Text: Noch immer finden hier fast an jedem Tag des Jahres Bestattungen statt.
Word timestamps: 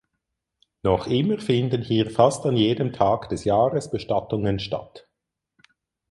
Noch 0.81 1.05
immer 1.05 1.37
finden 1.37 1.83
hier 1.83 2.09
fast 2.09 2.43
an 2.47 2.55
jedem 2.57 2.91
Tag 2.91 3.29
des 3.29 3.43
Jahres 3.43 3.91
Bestattungen 3.91 4.57
statt. 4.57 5.07